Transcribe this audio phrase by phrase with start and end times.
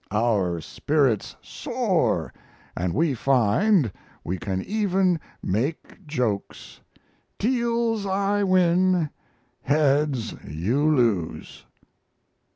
[0.11, 2.33] Our spirits soar
[2.75, 3.91] and we find
[4.23, 6.81] we can even make jokes;
[7.37, 9.11] taels I win,
[9.61, 11.67] heads you lose.